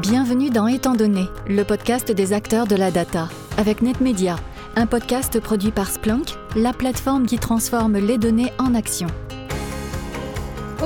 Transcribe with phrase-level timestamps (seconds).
[0.00, 3.28] Bienvenue dans Étant donné, le podcast des acteurs de la data,
[3.58, 4.36] avec NetMedia,
[4.74, 9.06] un podcast produit par Splunk, la plateforme qui transforme les données en action.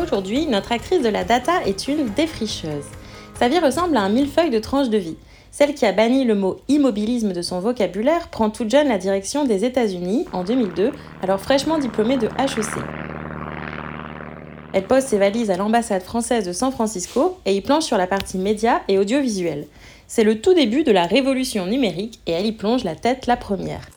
[0.03, 2.87] Aujourd'hui, notre actrice de la data est une défricheuse.
[3.39, 5.19] Sa vie ressemble à un millefeuille de tranches de vie.
[5.53, 9.45] Celle qui a banni le mot immobilisme de son vocabulaire prend toute jeune la direction
[9.45, 10.91] des États-Unis en 2002,
[11.23, 12.83] alors fraîchement diplômée de HEC.
[14.77, 18.07] Elle pose ses valises à l'ambassade française de San Francisco et y planche sur la
[18.07, 19.67] partie média et audiovisuel.
[20.07, 23.39] C'est le tout début de la révolution numérique et elle y plonge la tête la
[23.39, 23.89] première.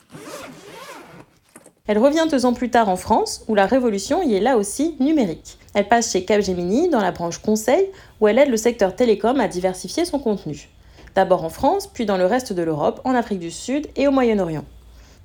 [1.86, 4.96] Elle revient deux ans plus tard en France, où la révolution y est là aussi
[5.02, 5.58] numérique.
[5.74, 7.90] Elle passe chez Capgemini dans la branche conseil,
[8.22, 10.70] où elle aide le secteur télécom à diversifier son contenu.
[11.14, 14.12] D'abord en France, puis dans le reste de l'Europe, en Afrique du Sud et au
[14.12, 14.64] Moyen-Orient.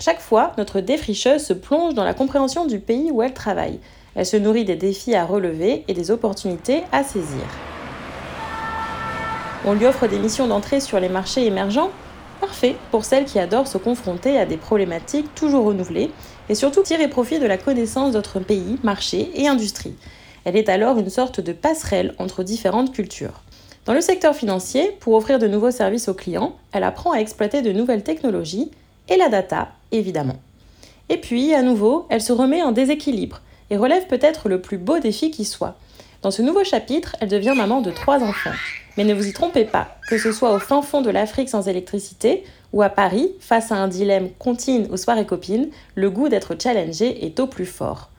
[0.01, 3.79] Chaque fois, notre défricheuse se plonge dans la compréhension du pays où elle travaille,
[4.15, 7.45] elle se nourrit des défis à relever et des opportunités à saisir.
[9.65, 11.91] On lui offre des missions d'entrée sur les marchés émergents
[12.41, 16.11] Parfait pour celles qui adorent se confronter à des problématiques toujours renouvelées
[16.49, 19.95] et surtout tirer profit de la connaissance d'autres pays, marchés et industries.
[20.45, 23.41] Elle est alors une sorte de passerelle entre différentes cultures.
[23.87, 27.63] Dans le secteur financier, pour offrir de nouveaux services aux clients, elle apprend à exploiter
[27.63, 28.71] de nouvelles technologies
[29.09, 30.37] et la data, évidemment.
[31.09, 34.99] Et puis, à nouveau, elle se remet en déséquilibre et relève peut-être le plus beau
[34.99, 35.77] défi qui soit.
[36.23, 38.55] Dans ce nouveau chapitre, elle devient maman de trois enfants.
[38.97, 41.69] Mais ne vous y trompez pas, que ce soit au fin fond de l'Afrique sans
[41.69, 46.57] électricité ou à Paris, face à un dilemme contine aux soirées copines, le goût d'être
[46.61, 48.11] challengé est au plus fort.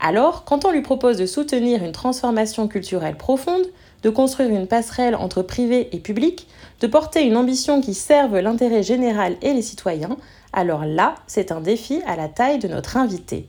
[0.00, 3.64] Alors, quand on lui propose de soutenir une transformation culturelle profonde,
[4.02, 6.46] de construire une passerelle entre privé et public,
[6.80, 10.16] de porter une ambition qui serve l'intérêt général et les citoyens,
[10.52, 13.46] alors là, c'est un défi à la taille de notre invité.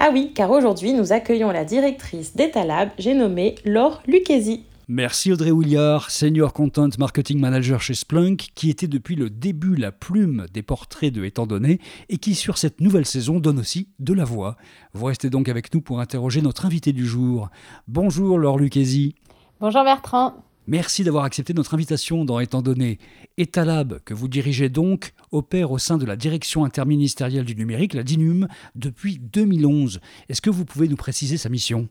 [0.00, 4.62] Ah oui, car aujourd'hui, nous accueillons la directrice d'Etalab, j'ai nommé Laure Lucchesi.
[4.86, 9.90] Merci Audrey Williard, Senior Content Marketing Manager chez Splunk, qui était depuis le début la
[9.90, 14.14] plume des portraits de Étant donné et qui sur cette nouvelle saison donne aussi de
[14.14, 14.56] la voix.
[14.94, 17.50] Vous restez donc avec nous pour interroger notre invité du jour.
[17.88, 19.16] Bonjour Laure Lucchesi.
[19.60, 20.44] Bonjour Bertrand.
[20.70, 22.98] Merci d'avoir accepté notre invitation dans Étant donné.
[23.38, 28.02] Etalab, que vous dirigez donc, opère au sein de la Direction interministérielle du numérique, la
[28.02, 29.98] DINUM, depuis 2011.
[30.28, 31.88] Est-ce que vous pouvez nous préciser sa mission?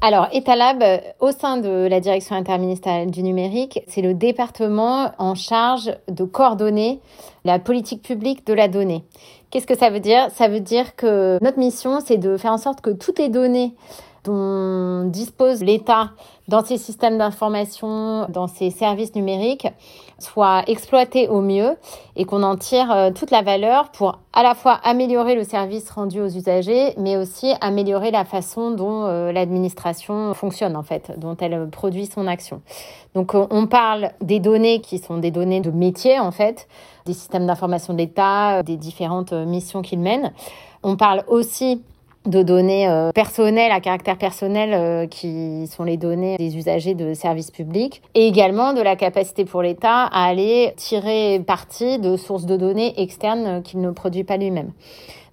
[0.00, 0.82] Alors, Etalab,
[1.20, 7.00] au sein de la direction interministérielle du numérique, c'est le département en charge de coordonner
[7.44, 9.04] la politique publique de la donnée.
[9.50, 10.30] Qu'est-ce que ça veut dire?
[10.34, 13.74] Ça veut dire que notre mission, c'est de faire en sorte que toutes les données
[14.24, 16.10] dont dispose l'État
[16.48, 19.68] dans ses systèmes d'information, dans ses services numériques,
[20.18, 21.76] soit exploité au mieux
[22.16, 25.90] et qu'on en tire euh, toute la valeur pour à la fois améliorer le service
[25.90, 31.36] rendu aux usagers, mais aussi améliorer la façon dont euh, l'administration fonctionne en fait, dont
[31.36, 32.62] elle produit son action.
[33.14, 36.66] Donc on parle des données qui sont des données de métier en fait,
[37.04, 40.32] des systèmes d'information de l'État, des différentes missions qu'il mène.
[40.82, 41.82] On parle aussi
[42.26, 47.14] de données euh, personnelles à caractère personnel euh, qui sont les données des usagers de
[47.14, 52.44] services publics et également de la capacité pour l'État à aller tirer parti de sources
[52.44, 54.72] de données externes euh, qu'il ne produit pas lui-même.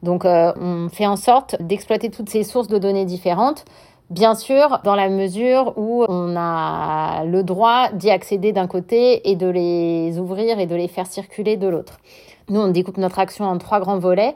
[0.04, 3.66] Donc on fait en sorte d'exploiter toutes ces sources de données différentes
[4.12, 9.36] Bien sûr, dans la mesure où on a le droit d'y accéder d'un côté et
[9.36, 11.98] de les ouvrir et de les faire circuler de l'autre.
[12.50, 14.36] Nous, on découpe notre action en trois grands volets.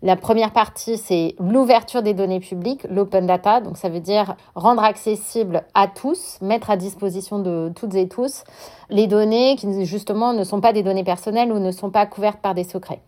[0.00, 3.60] La première partie, c'est l'ouverture des données publiques, l'open data.
[3.60, 8.44] Donc, ça veut dire rendre accessible à tous, mettre à disposition de toutes et tous
[8.90, 12.38] les données qui, justement, ne sont pas des données personnelles ou ne sont pas couvertes
[12.40, 13.00] par des secrets.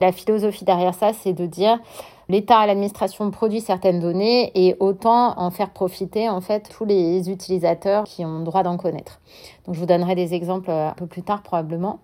[0.00, 1.80] La philosophie derrière ça, c'est de dire
[2.28, 7.28] l'État et l'administration produit certaines données et autant en faire profiter, en fait, tous les
[7.28, 9.18] utilisateurs qui ont droit d'en connaître.
[9.66, 11.98] Donc, je vous donnerai des exemples un peu plus tard, probablement.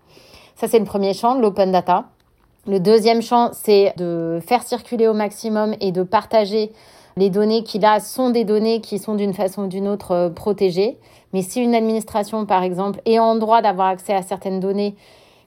[0.57, 2.07] Ça, c'est le premier champ, l'open data.
[2.65, 6.71] Le deuxième champ, c'est de faire circuler au maximum et de partager
[7.17, 10.31] les données qui là sont des données qui sont d'une façon ou d'une autre euh,
[10.31, 10.97] protégées.
[11.33, 14.95] Mais si une administration, par exemple, est en droit d'avoir accès à certaines données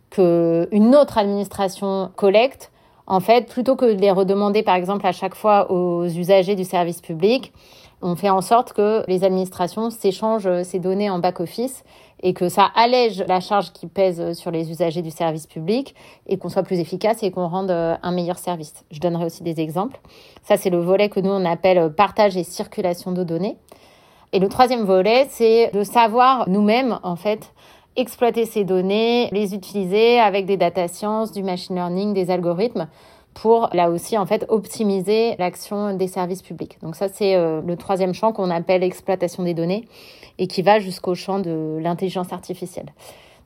[0.10, 2.72] qu'une autre administration collecte,
[3.08, 6.66] en fait, plutôt que de les redemander, par exemple, à chaque fois aux usagers du
[6.66, 7.54] service public,
[8.02, 11.84] on fait en sorte que les administrations s'échangent ces données en back-office
[12.26, 15.94] et que ça allège la charge qui pèse sur les usagers du service public
[16.28, 18.84] et qu'on soit plus efficace et qu'on rende euh, un meilleur service.
[18.90, 20.00] Je donnerai aussi des exemples.
[20.42, 23.58] Ça, c'est le volet que nous, on appelle partage et circulation de données.
[24.34, 27.54] Et le troisième volet, c'est de savoir nous-mêmes, en fait,
[27.96, 32.88] exploiter ces données, les utiliser avec des data science, du machine learning, des algorithmes
[33.36, 36.78] pour là aussi en fait optimiser l'action des services publics.
[36.82, 39.86] Donc ça c'est euh, le troisième champ qu'on appelle exploitation des données
[40.38, 42.88] et qui va jusqu'au champ de l'intelligence artificielle.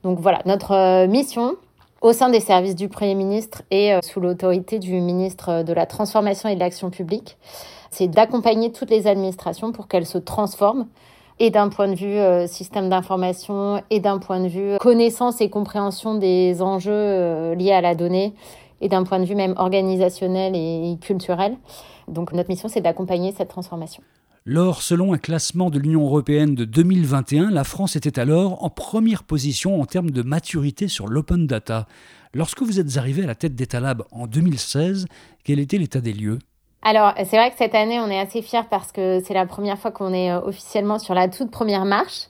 [0.02, 1.56] Donc voilà, notre euh, mission
[2.00, 5.86] au sein des services du Premier ministre et euh, sous l'autorité du ministre de la
[5.86, 7.36] Transformation et de l'Action publique,
[7.90, 10.86] c'est d'accompagner toutes les administrations pour qu'elles se transforment
[11.38, 16.14] et d'un point de vue système d'information et d'un point de vue connaissance et compréhension
[16.14, 18.34] des enjeux liés à la donnée
[18.82, 21.56] et d'un point de vue même organisationnel et culturel.
[22.08, 24.02] Donc notre mission, c'est d'accompagner cette transformation.
[24.46, 29.22] Lors, selon un classement de l'Union européenne de 2021, la France était alors en première
[29.22, 31.86] position en termes de maturité sur l'open data.
[32.32, 35.04] Lorsque vous êtes arrivé à la tête d'Etalab en 2016,
[35.44, 36.38] quel était l'état des lieux?
[36.80, 39.78] Alors, c'est vrai que cette année, on est assez fiers parce que c'est la première
[39.78, 42.28] fois qu'on est euh, officiellement sur la toute première marche.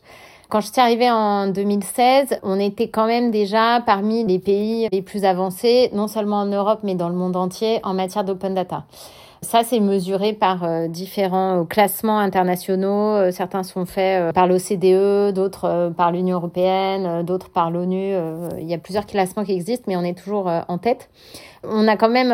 [0.49, 5.03] Quand je suis arrivée en 2016, on était quand même déjà parmi les pays les
[5.03, 8.85] plus avancés, non seulement en Europe, mais dans le monde entier en matière d'open data.
[9.43, 13.15] Ça, c'est mesuré par euh, différents classements internationaux.
[13.17, 18.15] Euh, certains sont faits euh, par l'OCDE, d'autres par l'Union européenne, d'autres par l'ONU.
[18.59, 21.09] Il y a plusieurs classements qui existent, mais on est toujours en tête.
[21.65, 22.33] On a quand même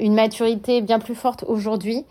[0.00, 2.04] une maturité bien plus forte aujourd'hui,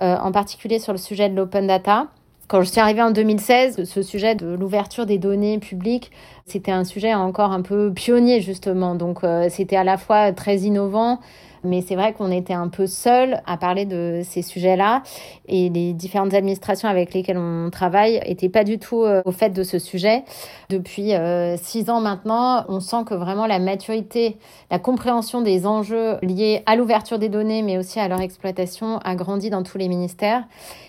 [0.00, 2.08] en particulier sur le sujet de l'open data.
[2.48, 6.12] Quand je suis arrivée en 2016, ce sujet de l'ouverture des données publiques,
[6.46, 8.94] c'était un sujet encore un peu pionnier justement.
[8.94, 11.18] Donc euh, c'était à la fois très innovant,
[11.64, 15.02] mais c'est vrai qu'on était un peu seul à parler de ces sujets-là
[15.48, 19.50] et les différentes administrations avec lesquelles on travaille n'étaient pas du tout euh, au fait
[19.50, 20.22] de ce sujet.
[20.68, 24.36] Depuis euh, six ans maintenant, on sent que vraiment la maturité,
[24.70, 29.16] la compréhension des enjeux liés à l'ouverture des données, mais aussi à leur exploitation, a
[29.16, 30.44] grandi dans tous les ministères.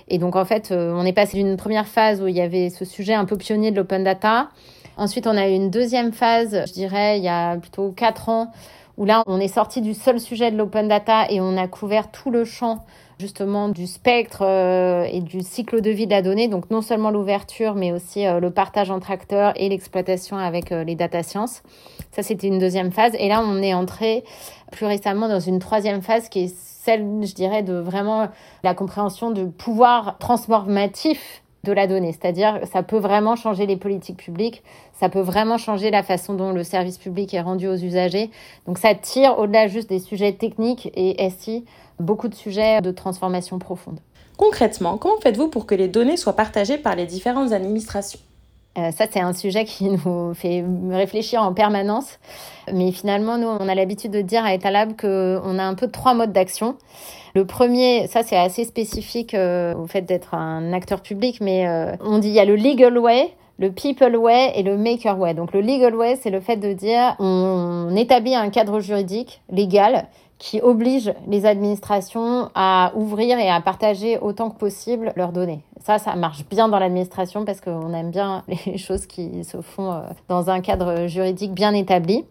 [0.08, 2.70] Et donc en fait, euh, on est passé d'une première phase où il y avait
[2.70, 4.50] ce sujet un peu pionnier de l'open data.
[4.98, 8.52] Ensuite, on a eu une deuxième phase, je dirais, il y a plutôt quatre ans,
[8.98, 12.12] où là, on est sorti du seul sujet de l'open data et on a couvert
[12.12, 12.84] tout le champ
[13.20, 17.12] justement du spectre euh, et du cycle de vie de la donnée, donc non seulement
[17.12, 21.64] l'ouverture, mais aussi euh, le partage entre acteurs et l'exploitation avec euh, les data science.
[22.12, 23.14] Ça, c'était une deuxième phase.
[23.20, 24.24] Et là, on est entré
[24.72, 28.30] plus récemment dans une troisième phase qui est celle, je dirais, de vraiment
[28.64, 32.12] la compréhension du pouvoir transformatif de la donnée.
[32.12, 36.52] C'est-à-dire, ça peut vraiment changer les politiques publiques, ça peut vraiment changer la façon dont
[36.52, 38.30] le service public est rendu aux usagers.
[38.66, 41.66] Donc, ça tire au-delà juste des sujets techniques et SI,
[42.00, 44.00] beaucoup de sujets de transformation profonde.
[44.38, 48.20] Concrètement, comment faites-vous pour que les données soient partagées par les différentes administrations?
[48.78, 52.20] Euh, ça, c'est un sujet qui nous fait réfléchir en permanence.
[52.72, 56.14] Mais finalement, nous, on a l'habitude de dire à Etalab qu'on a un peu trois
[56.14, 56.78] modes d'action.
[57.36, 61.92] Le premier, ça c'est assez spécifique euh, au fait d'être un acteur public, mais euh,
[62.04, 65.36] on dit il y a le legal way, le people way et le maker way.
[65.36, 70.08] Donc le legal way, c'est le fait de dire on établit un cadre juridique légal
[70.40, 75.62] qui oblige les administrations à ouvrir et à partager autant que possible leurs données.
[75.84, 79.92] Ça, ça marche bien dans l'administration parce qu'on aime bien les choses qui se font
[79.92, 82.26] euh, dans un cadre juridique bien établi.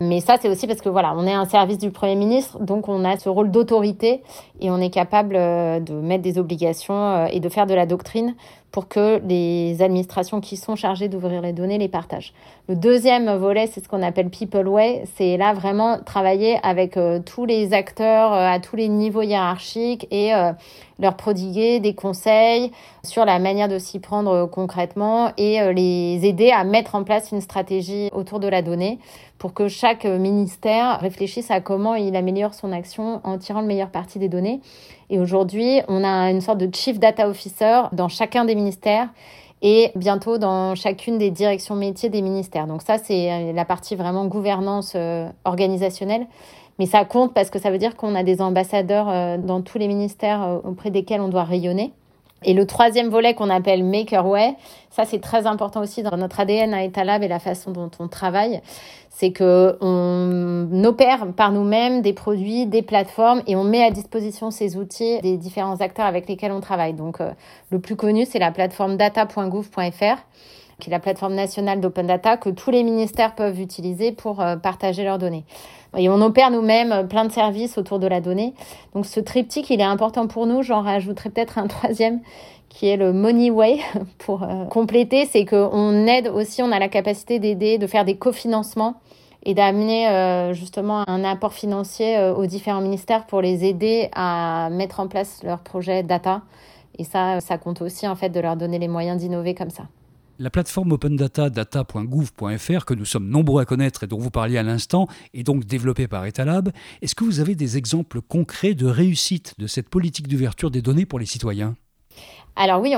[0.00, 2.88] Mais ça, c'est aussi parce que voilà, on est un service du Premier ministre, donc
[2.88, 4.22] on a ce rôle d'autorité
[4.60, 7.84] et on est capable euh, de mettre des obligations euh, et de faire de la
[7.84, 8.34] doctrine
[8.70, 12.32] pour que les administrations qui sont chargées d'ouvrir les données les partagent.
[12.68, 15.04] Le deuxième volet, c'est ce qu'on appelle People Way.
[15.16, 20.32] C'est là vraiment travailler avec tous les acteurs à tous les niveaux hiérarchiques et
[20.98, 22.70] leur prodiguer des conseils
[23.04, 27.32] sur la manière de s'y prendre concrètement et euh, les aider à mettre en place
[27.32, 28.98] une stratégie autour de la donnée
[29.38, 33.90] pour que chaque ministère réfléchisse à comment il améliore son action en tirant le meilleur
[33.90, 34.60] parti des données.
[35.10, 39.08] Et aujourd'hui, on a une sorte de chief data officer dans chacun des ministères
[39.62, 42.66] et bientôt dans chacune des directions métiers des ministères.
[42.66, 46.26] Donc ça, c'est la partie vraiment gouvernance euh, organisationnelle.
[46.78, 49.78] Mais ça compte parce que ça veut dire qu'on a des ambassadeurs euh, dans tous
[49.78, 51.92] les ministères euh, auprès desquels on doit rayonner.
[52.44, 54.54] Et le troisième volet qu'on appelle Maker Way,
[54.90, 58.06] ça c'est très important aussi dans notre ADN à Etalab et la façon dont on
[58.06, 58.60] travaille,
[59.10, 64.52] c'est que on opère par nous-mêmes des produits, des plateformes et on met à disposition
[64.52, 66.94] ces outils des différents acteurs avec lesquels on travaille.
[66.94, 67.32] Donc euh,
[67.70, 70.18] le plus connu c'est la plateforme data.gouv.fr
[70.80, 75.04] qui est la plateforme nationale d'open data que tous les ministères peuvent utiliser pour partager
[75.04, 75.44] leurs données.
[75.96, 78.52] Et on opère nous-mêmes euh, plein de services autour de la donnée.
[78.94, 80.62] Donc ce triptyque, il est important pour nous.
[80.62, 82.20] J'en rajouterai peut-être un troisième
[82.68, 83.80] qui est le Money Way
[84.18, 85.24] pour euh, compléter.
[85.24, 89.00] C'est qu'on aide aussi, on a la capacité d'aider, de faire des cofinancements
[89.44, 95.00] et d'amener euh, justement un apport financier aux différents ministères pour les aider à mettre
[95.00, 96.42] en place leurs projets data.
[96.98, 99.84] Et ça, ça compte aussi en fait de leur donner les moyens d'innover comme ça.
[100.40, 104.56] La plateforme open data data.gouv.fr que nous sommes nombreux à connaître et dont vous parliez
[104.56, 106.70] à l'instant est donc développée par Etalab.
[107.02, 111.06] Est-ce que vous avez des exemples concrets de réussite de cette politique d'ouverture des données
[111.06, 111.74] pour les citoyens?
[112.54, 112.94] Alors oui,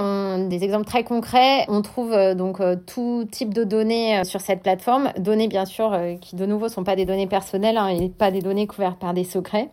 [0.50, 1.64] des exemples très concrets.
[1.68, 5.10] On trouve euh, donc euh, tout type de données euh, sur cette plateforme.
[5.16, 8.42] Données bien sûr qui de nouveau sont pas des données personnelles hein, et pas des
[8.42, 9.70] données couvertes par des secrets.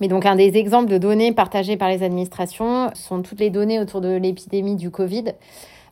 [0.00, 3.80] Mais donc un des exemples de données partagées par les administrations sont toutes les données
[3.80, 5.24] autour de l'épidémie du Covid.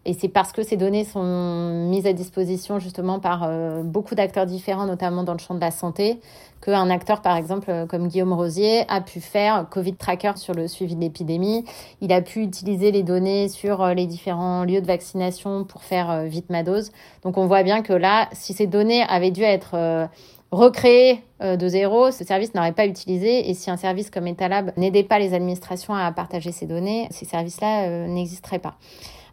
[0.07, 4.47] Et c'est parce que ces données sont mises à disposition justement par euh, beaucoup d'acteurs
[4.47, 6.21] différents, notamment dans le champ de la santé,
[6.65, 10.69] qu'un acteur, par exemple, euh, comme Guillaume Rosier, a pu faire Covid Tracker sur le
[10.69, 11.67] suivi de l'épidémie.
[12.01, 16.25] Il a pu utiliser les données sur euh, les différents lieux de vaccination pour faire
[16.25, 16.93] vite ma dose.
[17.23, 20.09] Donc on voit bien que là, si ces données avaient dû être
[20.51, 23.51] recréées de zéro, ce service n'aurait pas utilisé.
[23.51, 27.27] Et si un service comme Etalab n'aidait pas les administrations à partager ces données, ces
[27.27, 28.77] services-là n'existeraient pas.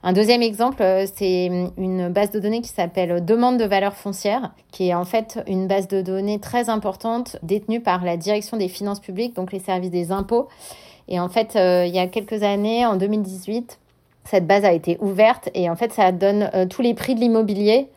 [0.03, 4.51] Un deuxième exemple, euh, c'est une base de données qui s'appelle Demande de valeur foncière,
[4.71, 8.67] qui est en fait une base de données très importante détenue par la direction des
[8.67, 10.47] finances publiques, donc les services des impôts.
[11.07, 13.79] Et en fait, euh, il y a quelques années, en 2018,
[14.25, 17.19] cette base a été ouverte et en fait, ça donne euh, tous les prix de
[17.19, 17.87] l'immobilier,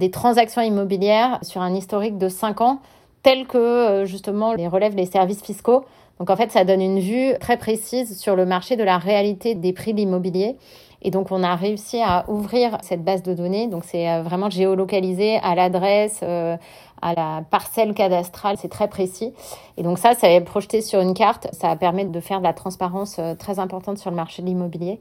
[0.00, 2.80] des transactions immobilières sur un historique de 5 ans,
[3.22, 5.84] tel que justement les relèvent les services fiscaux.
[6.18, 9.54] Donc en fait, ça donne une vue très précise sur le marché de la réalité
[9.54, 10.56] des prix de l'immobilier.
[11.04, 13.68] Et donc, on a réussi à ouvrir cette base de données.
[13.68, 16.56] Donc, c'est euh, vraiment géolocalisé à l'adresse, euh,
[17.02, 18.56] à la parcelle cadastrale.
[18.58, 19.34] C'est très précis.
[19.76, 21.48] Et donc, ça, ça est projeté sur une carte.
[21.52, 24.98] Ça permet de faire de la transparence euh, très importante sur le marché de l'immobilier.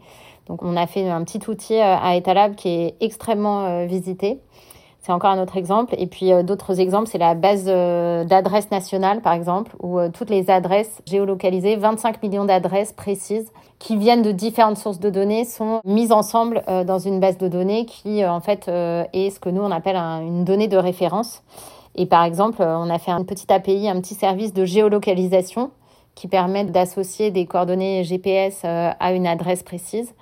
[0.48, 4.42] Donc, on a fait un petit outil à Etalab qui est extrêmement visité.
[5.06, 5.96] C'est encore un autre exemple.
[5.98, 10.08] Et puis euh, d'autres exemples, c'est la base euh, d'adresses nationales, par exemple, où euh,
[10.10, 15.44] toutes les adresses géolocalisées, 25 millions d'adresses précises qui viennent de différentes sources de données,
[15.44, 19.62] sont mises ensemble dans une base de données qui, en fait, est ce que nous,
[19.62, 21.44] on appelle une donnée de référence.
[21.96, 25.72] Et par exemple, on a fait un petit API, un petit service de géolocalisation
[26.16, 30.14] qui permet d'associer des coordonnées GPS à une adresse précise.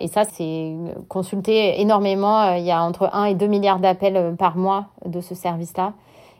[0.00, 0.74] Et ça, c'est
[1.08, 2.40] consulté énormément.
[2.40, 5.34] Euh, il y a entre 1 et 2 milliards d'appels euh, par mois de ce
[5.34, 5.92] service-là.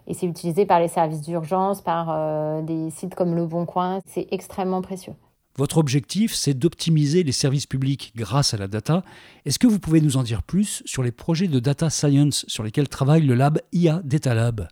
[0.07, 4.01] Et c'est utilisé par les services d'urgence, par euh, des sites comme Le Bon Coin.
[4.07, 5.13] C'est extrêmement précieux.
[5.57, 9.03] Votre objectif, c'est d'optimiser les services publics grâce à la data.
[9.45, 12.63] Est-ce que vous pouvez nous en dire plus sur les projets de data science sur
[12.63, 14.69] lesquels travaille le lab IA Data Lab?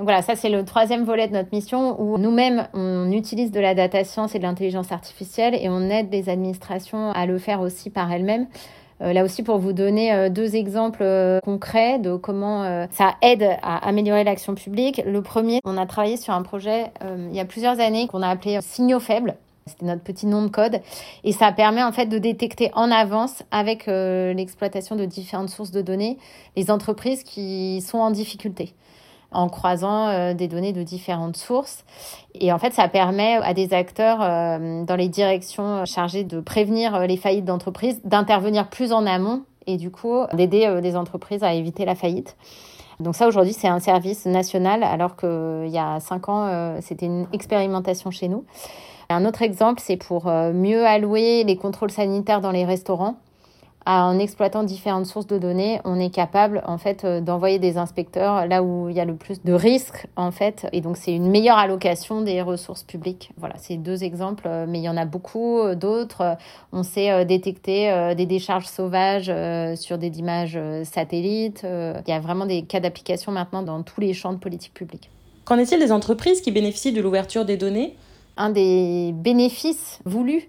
[0.00, 3.60] Donc voilà, ça c'est le troisième volet de notre mission où nous-mêmes on utilise de
[3.60, 7.60] la data science et de l'intelligence artificielle et on aide les administrations à le faire
[7.60, 8.46] aussi par elles-mêmes.
[9.02, 13.42] Euh, là aussi pour vous donner euh, deux exemples euh, concrets de comment ça aide
[13.60, 15.02] à améliorer l'action publique.
[15.04, 18.28] Le premier, on a travaillé sur un projet il y a plusieurs années qu'on a
[18.28, 19.34] appelé signaux faibles.
[19.66, 20.80] C'était notre petit nom de code.
[21.24, 25.82] Et ça permet en fait de détecter en avance, avec l'exploitation de différentes sources de
[25.82, 26.16] données,
[26.56, 28.72] les entreprises qui sont en difficulté
[29.32, 31.84] en croisant euh, des données de différentes sources.
[32.34, 36.94] Et en fait, ça permet à des acteurs euh, dans les directions chargées de prévenir
[36.94, 41.52] euh, les faillites d'entreprises d'intervenir plus en amont et du coup d'aider des entreprises à
[41.52, 42.36] éviter la faillite.
[42.98, 47.26] Donc ça, aujourd'hui, c'est un service national, alors qu'il y a cinq ans, c'était une
[47.32, 48.44] expérimentation chez nous.
[49.10, 53.16] Un autre exemple, c'est pour mieux allouer les contrôles sanitaires dans les restaurants
[53.86, 58.46] en exploitant différentes sources de données, on est capable en fait euh, d'envoyer des inspecteurs
[58.46, 61.30] là où il y a le plus de risques en fait et donc c'est une
[61.30, 63.30] meilleure allocation des ressources publiques.
[63.38, 66.36] Voilà, c'est deux exemples euh, mais il y en a beaucoup euh, d'autres.
[66.72, 69.32] On sait détecter des décharges sauvages
[69.76, 71.64] sur des images satellites.
[71.64, 75.10] Il y a vraiment des cas d'application maintenant dans tous les champs de politique publique.
[75.44, 77.96] Qu'en est-il des entreprises qui bénéficient de l'ouverture des données?
[78.36, 80.48] Un des bénéfices voulus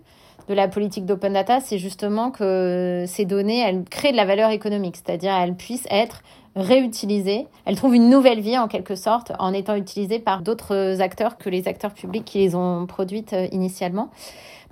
[0.52, 4.50] de la politique d'open data, c'est justement que ces données, elles créent de la valeur
[4.52, 6.22] économique, c'est-à-dire elles puissent être
[6.58, 11.38] réutilisées, elles trouvent une nouvelle vie en quelque sorte en étant utilisées par d'autres acteurs
[11.38, 14.10] que les acteurs publics qui les ont produites euh, initialement.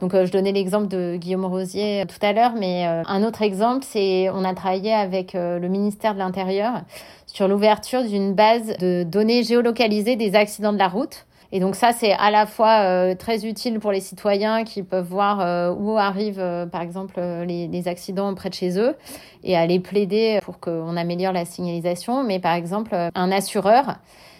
[0.01, 3.41] Donc euh, je donnais l'exemple de Guillaume Rosier euh, tout à l'heure, mais un autre
[3.41, 6.81] exemple, c'est on a travaillé avec le ministère de l'Intérieur
[7.25, 11.25] sur l'ouverture d'une base de données géolocalisées des accidents de la route.
[11.51, 15.07] Et donc ça, c'est à la fois euh, très utile pour les citoyens qui peuvent
[15.07, 18.95] voir euh, où arrivent, euh, par exemple, les, les, accidents près de chez eux
[19.43, 22.23] et aller plaider pour qu'on améliore la signalisation.
[22.23, 23.95] Mais par exemple, un assureur,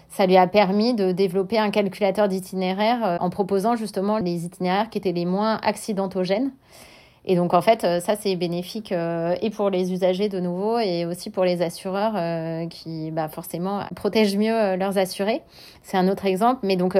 [0.10, 5.00] ça lui a permis de développer un calculateur d'itinéraire en proposant justement les itinéraires qui
[5.00, 6.51] étaient les moins accidentogènes.
[7.26, 11.30] Et donc en fait, ça c'est bénéfique et pour les usagers de nouveau et aussi
[11.30, 12.14] pour les assureurs
[12.70, 15.42] qui bah, forcément protègent mieux leurs assurés.
[15.84, 16.60] C'est un autre exemple.
[16.64, 16.98] Mais donc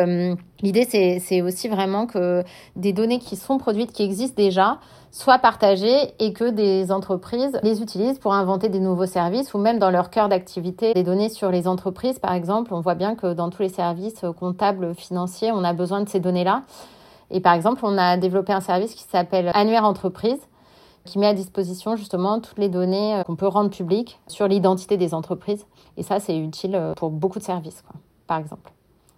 [0.62, 2.44] l'idée c'est aussi vraiment que
[2.76, 4.80] des données qui sont produites, qui existent déjà,
[5.12, 9.80] soient partagées et que des entreprises les utilisent pour inventer des nouveaux services ou même
[9.80, 10.94] dans leur cœur d'activité.
[10.94, 14.24] Des données sur les entreprises, par exemple, on voit bien que dans tous les services
[14.40, 16.64] comptables, financiers, on a besoin de ces données-là.
[17.32, 20.40] Et par exemple, on a développé un service qui s'appelle Annuaire Entreprise
[21.06, 24.98] qui met à disposition justement toutes les données euh, qu'on peut rendre publiques sur l'identité
[24.98, 25.66] des entreprises.
[25.98, 28.72] Et ça, c'est utile euh, pour beaucoup de services, quoi, par exemple.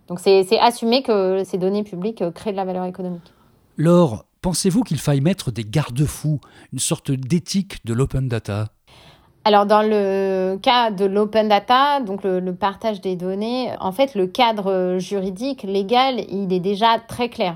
[0.07, 3.33] Donc c'est assumer que ces données publiques euh, créent de la valeur économique.
[3.77, 6.39] Laure, pensez-vous qu'il faille mettre des garde-fous,
[6.73, 8.67] une sorte d'éthique de l'open data?
[9.43, 14.27] Alors dans le cas de l'open data, donc le, partage des données, en fait le
[14.27, 17.55] cadre juridique légal, il est déjà très clair.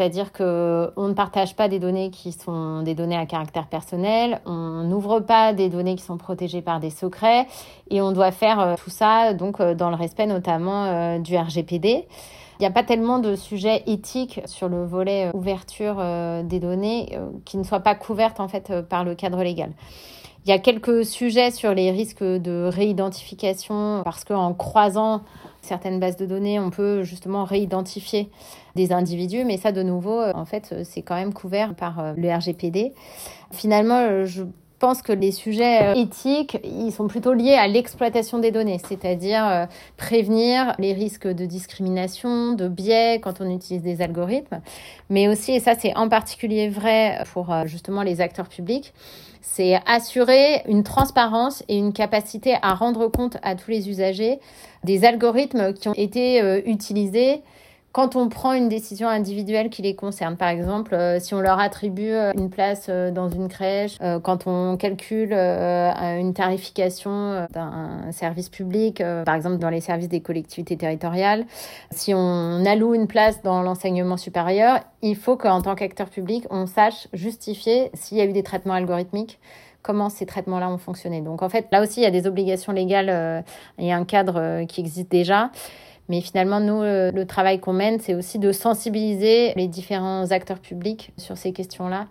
[0.00, 4.40] C'est-à-dire que on ne partage pas des données qui sont des données à caractère personnel,
[4.46, 7.46] on n'ouvre pas des données qui sont protégées par des secrets
[7.90, 11.36] et on doit faire euh, tout ça donc euh, dans le respect notamment euh, du
[11.36, 12.06] RGPD.
[12.58, 15.96] Il n'y a pas tellement de sujets éthiques sur le volet ouverture
[16.44, 19.72] des données qui ne soient pas couvertes en fait par le cadre légal.
[20.44, 25.22] Il y a quelques sujets sur les risques de réidentification parce qu'en croisant
[25.62, 28.30] certaines bases de données, on peut justement réidentifier
[28.74, 32.34] des individus, mais ça de nouveau, en fait, c'est quand même couvert par euh, le
[32.34, 32.94] RGPD.
[33.50, 34.44] Finalement, je
[34.80, 39.46] pense que les sujets euh, éthiques, ils sont plutôt liés à l'exploitation des données, c'est-à-dire
[39.46, 44.60] euh, prévenir les risques de discrimination, de biais quand on utilise des algorithmes,
[45.08, 48.92] mais aussi, et ça c'est en particulier vrai pour justement les acteurs publics,
[49.40, 54.38] c'est assurer une transparence et une capacité à rendre compte à tous les usagers
[54.84, 57.42] des algorithmes qui ont été euh, utilisés
[57.92, 61.58] quand on prend une décision individuelle qui les concerne, par exemple, euh, si on leur
[61.58, 69.02] attribue euh, une place dans une crèche, quand on calcule une tarification d'un service public,
[69.24, 71.44] par exemple dans les services des collectivités territoriales,
[71.90, 76.66] si on alloue une place dans l'enseignement supérieur, il faut qu'en tant qu'acteur public, on
[76.66, 79.38] sache justifier s'il y a eu des traitements algorithmiques
[79.82, 81.22] comment ces traitements-là ont fonctionné.
[81.22, 83.44] Donc en fait, là aussi, il y a des obligations légales
[83.78, 85.50] et un cadre qui existe déjà.
[86.10, 91.12] Mais finalement, nous, le, travail qu'on mène, c'est aussi de sensibiliser les différents acteurs publics
[91.16, 92.08] sur ces questions-là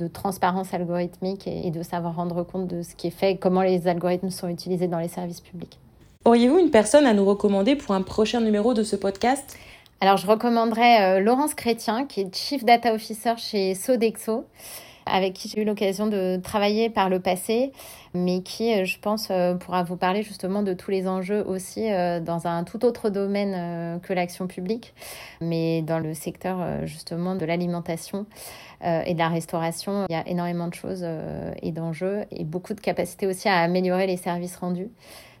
[0.00, 3.86] de transparence algorithmique et, de savoir rendre compte de ce qui est fait, comment les
[3.86, 5.78] algorithmes sont utilisés dans les services publics.
[6.24, 9.58] Auriez-vous une personne à nous recommander pour un prochain numéro de ce podcast?
[10.00, 14.46] Alors, je recommanderais euh, Laurence Chrétien, qui est Chief Data Officer chez Sodexo
[15.06, 17.72] avec qui j'ai eu l'occasion de travailler par le passé,
[18.14, 21.90] mais qui, euh, je pense, euh, pourra vous parler justement de tous les enjeux aussi
[21.90, 24.94] euh, dans un tout autre domaine que l'action publique,
[25.40, 28.26] mais dans le secteur justement de l'alimentation
[28.82, 30.06] et de la restauration.
[30.08, 31.06] Il y a énormément de choses
[31.62, 34.88] et d'enjeux et beaucoup de capacités aussi à améliorer les services rendus.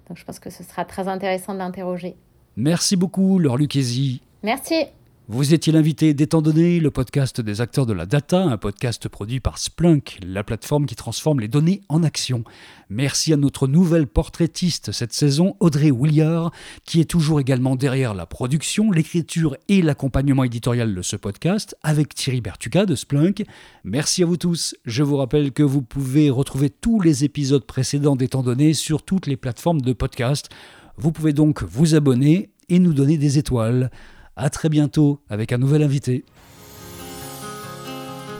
[0.08, 2.16] Donc je pense que ce sera très intéressant de l'interroger.
[2.56, 4.22] Merci beaucoup, Laure Lucchesi.
[4.42, 4.86] Merci.
[5.26, 9.40] Vous étiez l'invité d'Étant donné, le podcast des acteurs de la data, un podcast produit
[9.40, 12.44] par Splunk, la plateforme qui transforme les données en action?
[12.90, 16.52] Merci à notre nouvelle portraitiste cette saison, Audrey Williard,
[16.84, 22.14] qui est toujours également derrière la production, l'écriture et l'accompagnement éditorial de ce podcast, avec
[22.14, 23.46] Thierry Bertuca de Splunk.
[23.82, 24.76] Merci à vous tous.
[24.84, 29.26] Je vous rappelle que vous pouvez retrouver tous les épisodes précédents d'Étant donné sur toutes
[29.26, 30.50] les plateformes de podcast.
[30.98, 33.90] Vous pouvez donc vous abonner et nous donner des étoiles.
[34.36, 36.24] À très bientôt avec un nouvel invité.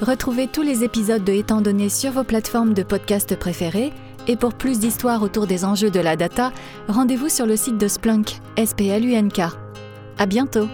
[0.00, 3.92] Retrouvez tous les épisodes de Étant donné sur vos plateformes de podcast préférées.
[4.26, 6.52] Et pour plus d'histoires autour des enjeux de la data,
[6.88, 9.40] rendez-vous sur le site de Splunk, S-P-L-U-N-K.
[10.18, 10.66] À bientôt!